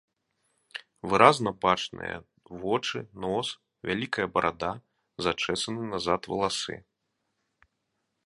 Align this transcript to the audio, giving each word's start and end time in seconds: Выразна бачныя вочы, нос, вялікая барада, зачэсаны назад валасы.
Выразна 1.09 1.51
бачныя 1.65 2.15
вочы, 2.63 2.99
нос, 3.27 3.47
вялікая 3.89 4.27
барада, 4.37 4.71
зачэсаны 5.25 5.83
назад 5.93 6.21
валасы. 6.33 6.75